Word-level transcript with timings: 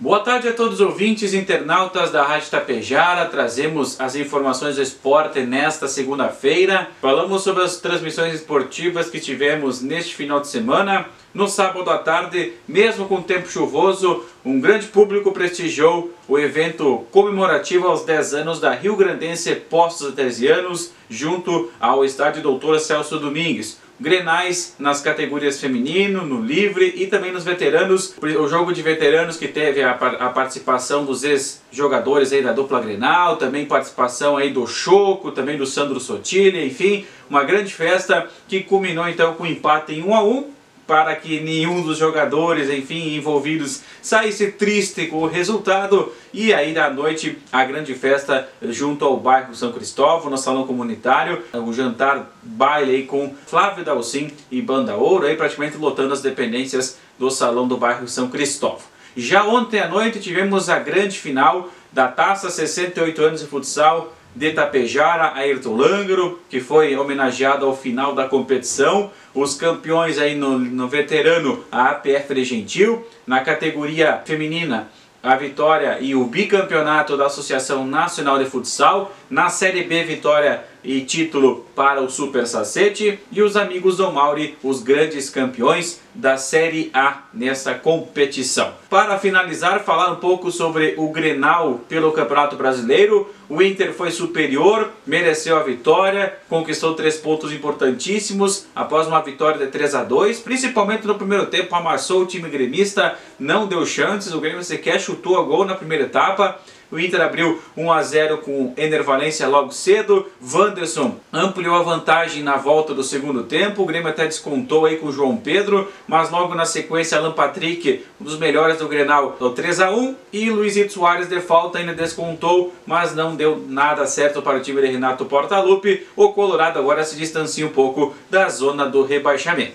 Boa 0.00 0.20
tarde 0.20 0.48
a 0.48 0.54
todos 0.54 0.80
os 0.80 0.80
ouvintes 0.80 1.34
internautas 1.34 2.10
da 2.10 2.22
Rádio 2.22 2.50
Tapejara. 2.50 3.26
Trazemos 3.26 4.00
as 4.00 4.16
informações 4.16 4.76
do 4.76 4.82
esporte 4.82 5.40
nesta 5.40 5.86
segunda-feira. 5.86 6.88
Falamos 7.02 7.42
sobre 7.42 7.64
as 7.64 7.76
transmissões 7.76 8.32
esportivas 8.32 9.10
que 9.10 9.20
tivemos 9.20 9.82
neste 9.82 10.14
final 10.14 10.40
de 10.40 10.48
semana. 10.48 11.04
No 11.34 11.46
sábado 11.46 11.90
à 11.90 11.98
tarde, 11.98 12.54
mesmo 12.66 13.06
com 13.08 13.20
tempo 13.20 13.46
chuvoso, 13.46 14.24
um 14.42 14.58
grande 14.58 14.86
público 14.86 15.32
prestigiou 15.32 16.10
o 16.26 16.38
evento 16.38 17.04
comemorativo 17.10 17.86
aos 17.86 18.02
10 18.02 18.32
anos 18.32 18.58
da 18.58 18.72
Rio 18.72 18.96
Grandense 18.96 19.54
Postos 19.54 20.06
Artesianos, 20.06 20.92
junto 21.10 21.70
ao 21.78 22.06
estádio 22.06 22.40
Doutor 22.40 22.80
Celso 22.80 23.18
Domingues 23.18 23.76
grenais 24.00 24.74
nas 24.78 25.02
categorias 25.02 25.60
feminino, 25.60 26.24
no 26.24 26.40
livre 26.40 26.94
e 26.96 27.06
também 27.06 27.30
nos 27.30 27.44
veteranos. 27.44 28.14
O 28.20 28.48
jogo 28.48 28.72
de 28.72 28.82
veteranos 28.82 29.36
que 29.36 29.46
teve 29.46 29.82
a, 29.82 29.90
a 29.90 30.30
participação 30.30 31.04
dos 31.04 31.22
ex-jogadores 31.22 32.32
aí 32.32 32.42
da 32.42 32.52
dupla 32.52 32.80
Grenal, 32.80 33.36
também 33.36 33.66
participação 33.66 34.36
aí 34.36 34.50
do 34.50 34.66
Choco, 34.66 35.30
também 35.30 35.58
do 35.58 35.66
Sandro 35.66 36.00
Sotile, 36.00 36.64
enfim, 36.64 37.04
uma 37.28 37.44
grande 37.44 37.72
festa 37.72 38.26
que 38.48 38.62
culminou 38.62 39.08
então 39.08 39.34
com 39.34 39.44
um 39.44 39.46
empate 39.46 39.92
em 39.92 40.02
1 40.02 40.14
a 40.14 40.24
1 40.24 40.59
para 40.90 41.14
que 41.14 41.38
nenhum 41.38 41.82
dos 41.82 41.98
jogadores, 41.98 42.68
enfim, 42.68 43.14
envolvidos 43.14 43.82
saísse 44.02 44.50
triste 44.50 45.06
com 45.06 45.18
o 45.18 45.26
resultado. 45.28 46.12
E 46.34 46.52
aí 46.52 46.74
da 46.74 46.90
noite 46.90 47.38
a 47.52 47.64
grande 47.64 47.94
festa 47.94 48.48
junto 48.60 49.04
ao 49.04 49.16
bairro 49.16 49.54
São 49.54 49.70
Cristóvão, 49.70 50.28
no 50.28 50.36
salão 50.36 50.66
comunitário, 50.66 51.44
o 51.54 51.72
jantar 51.72 52.28
baile 52.42 52.90
aí 52.90 53.02
com 53.04 53.32
Flávio 53.46 53.84
Dalcin 53.84 54.32
e 54.50 54.60
Banda 54.60 54.96
Ouro, 54.96 55.26
aí 55.26 55.36
praticamente 55.36 55.76
lotando 55.76 56.12
as 56.12 56.22
dependências 56.22 56.98
do 57.16 57.30
salão 57.30 57.68
do 57.68 57.76
bairro 57.76 58.08
São 58.08 58.28
Cristóvão. 58.28 58.82
Já 59.16 59.44
ontem 59.44 59.78
à 59.78 59.86
noite 59.86 60.18
tivemos 60.18 60.68
a 60.68 60.80
grande 60.80 61.20
final 61.20 61.68
da 61.92 62.08
Taça 62.08 62.50
68 62.50 63.22
anos 63.22 63.40
de 63.42 63.46
futsal 63.46 64.12
de 64.34 64.52
Tapejara, 64.52 65.32
Ayrton 65.34 65.76
Langro, 65.76 66.40
que 66.48 66.60
foi 66.60 66.96
homenageado 66.96 67.66
ao 67.66 67.76
final 67.76 68.14
da 68.14 68.28
competição. 68.28 69.10
Os 69.34 69.54
campeões 69.54 70.18
aí 70.18 70.34
no, 70.34 70.58
no 70.58 70.88
veterano, 70.88 71.64
a 71.70 71.90
APF 71.90 72.34
de 72.34 72.44
Gentil. 72.44 73.06
Na 73.26 73.40
categoria 73.40 74.20
feminina, 74.24 74.88
a 75.22 75.36
vitória 75.36 75.98
e 76.00 76.14
o 76.14 76.24
bicampeonato 76.24 77.16
da 77.16 77.26
Associação 77.26 77.86
Nacional 77.86 78.38
de 78.38 78.46
Futsal. 78.46 79.14
Na 79.28 79.48
Série 79.48 79.82
B, 79.82 80.04
vitória 80.04 80.64
e 80.82 81.00
título 81.02 81.66
para 81.74 82.00
o 82.00 82.10
Super 82.10 82.46
Sacete. 82.46 83.18
E 83.30 83.42
os 83.42 83.56
amigos 83.56 83.96
do 83.96 84.10
Mauri, 84.10 84.56
os 84.62 84.82
grandes 84.82 85.30
campeões 85.30 86.00
da 86.14 86.36
Série 86.36 86.90
A 86.92 87.22
nessa 87.32 87.74
competição. 87.74 88.72
Para 88.88 89.18
finalizar, 89.18 89.84
falar 89.84 90.10
um 90.10 90.16
pouco 90.16 90.50
sobre 90.50 90.94
o 90.98 91.08
Grenal 91.10 91.80
pelo 91.88 92.12
Campeonato 92.12 92.56
Brasileiro. 92.56 93.30
O 93.48 93.62
Inter 93.62 93.92
foi 93.92 94.10
superior, 94.10 94.90
mereceu 95.06 95.56
a 95.56 95.62
vitória, 95.62 96.36
conquistou 96.48 96.94
três 96.94 97.16
pontos 97.16 97.52
importantíssimos 97.52 98.66
após 98.74 99.06
uma 99.06 99.20
vitória 99.20 99.64
de 99.64 99.72
3 99.72 99.94
a 99.96 100.04
2 100.04 100.40
principalmente 100.40 101.06
no 101.06 101.14
primeiro 101.14 101.46
tempo, 101.46 101.74
amassou 101.74 102.22
o 102.22 102.26
time 102.26 102.48
gremista, 102.48 103.16
não 103.38 103.66
deu 103.66 103.84
chances, 103.86 104.32
o 104.32 104.40
Grêmio 104.40 104.62
sequer 104.62 105.00
chutou 105.00 105.38
a 105.38 105.42
gol 105.42 105.64
na 105.64 105.74
primeira 105.74 106.04
etapa. 106.04 106.60
O 106.90 106.98
Inter 106.98 107.20
abriu 107.20 107.62
1 107.76 107.92
a 107.92 108.02
0 108.02 108.38
com 108.38 108.74
Ener 108.76 109.04
Valência 109.04 109.46
logo 109.46 109.70
cedo. 109.70 110.26
Wanderson 110.42 111.16
ampliou 111.32 111.76
a 111.76 111.82
vantagem 111.82 112.42
na 112.42 112.56
volta 112.56 112.92
do 112.92 113.04
segundo 113.04 113.44
tempo. 113.44 113.82
O 113.82 113.86
Grêmio 113.86 114.08
até 114.08 114.24
descontou 114.24 114.86
aí 114.86 114.96
com 114.96 115.06
o 115.06 115.12
João 115.12 115.36
Pedro, 115.36 115.90
mas 116.08 116.30
logo 116.30 116.54
na 116.54 116.64
sequência 116.64 117.16
Alan 117.16 117.30
Patrick, 117.30 118.04
um 118.20 118.24
dos 118.24 118.38
melhores 118.38 118.78
do 118.78 118.88
Grenal, 118.88 119.36
deu 119.38 119.50
3 119.50 119.80
a 119.80 119.90
1 119.92 120.16
e 120.32 120.50
Luizito 120.50 120.92
Soares 120.92 121.28
de 121.28 121.40
falta 121.40 121.78
ainda 121.78 121.94
descontou, 121.94 122.74
mas 122.84 123.14
não 123.14 123.36
deu 123.36 123.64
nada 123.68 124.04
certo 124.04 124.42
para 124.42 124.58
o 124.58 124.60
time 124.60 124.80
de 124.80 124.88
Renato 124.88 125.24
Portaluppi. 125.26 126.04
O 126.16 126.32
Colorado 126.32 126.80
agora 126.80 127.04
se 127.04 127.16
distancia 127.16 127.64
um 127.64 127.70
pouco 127.70 128.14
da 128.28 128.48
zona 128.48 128.86
do 128.86 129.04
rebaixamento. 129.04 129.74